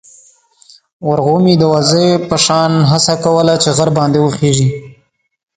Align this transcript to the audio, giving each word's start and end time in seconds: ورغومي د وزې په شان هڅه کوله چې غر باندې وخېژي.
ورغومي 1.07 1.55
د 1.57 1.63
وزې 1.73 2.07
په 2.29 2.35
شان 2.45 2.71
هڅه 2.91 3.13
کوله 3.23 3.55
چې 3.63 3.69
غر 3.77 3.89
باندې 3.97 4.19
وخېژي. 4.21 4.69